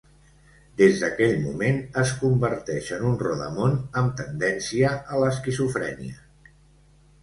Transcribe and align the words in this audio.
Des 0.79 0.95
d'aquell 1.03 1.35
moment 1.43 1.77
es 2.05 2.15
converteix 2.23 2.91
en 2.97 3.07
un 3.13 3.21
rodamón 3.23 3.79
amb 4.03 4.19
tendència 4.25 4.99
a 5.19 5.25
l'esquizofrènia. 5.25 6.23